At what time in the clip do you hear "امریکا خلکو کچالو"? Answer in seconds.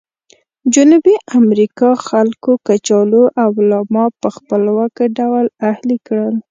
1.39-3.23